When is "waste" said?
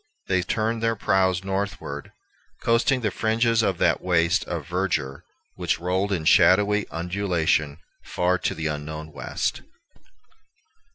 4.01-4.43